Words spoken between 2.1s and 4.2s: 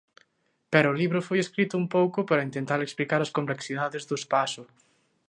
para intentar explicar as complexidades do